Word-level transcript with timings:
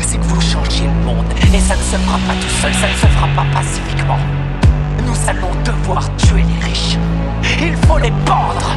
c'est 0.00 0.18
que 0.18 0.24
vous 0.24 0.40
changiez 0.40 0.86
le 0.86 1.04
monde. 1.04 1.26
Et 1.52 1.60
ça 1.60 1.76
ne 1.76 1.82
se 1.82 1.96
fera 1.96 2.18
pas 2.26 2.34
tout 2.34 2.54
seul, 2.62 2.74
ça 2.74 2.88
ne 2.88 2.94
se 2.94 3.06
fera 3.06 3.28
pas 3.28 3.46
pacifiquement. 3.52 4.18
Nous 5.06 5.16
allons 5.28 5.50
devoir 5.64 6.14
tuer 6.16 6.42
les 6.42 6.64
riches. 6.64 6.98
Il 7.60 7.76
faut 7.86 7.98
les 7.98 8.12
pendre 8.26 8.76